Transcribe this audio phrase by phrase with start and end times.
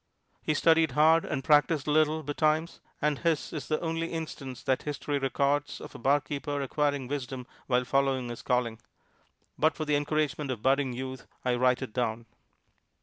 [0.41, 4.81] He studied hard and practised a little betimes and his is the only instance that
[4.81, 8.79] history records of a barkeeper acquiring wisdom while following his calling;
[9.59, 12.25] but for the encouragement of budding youth I write it down.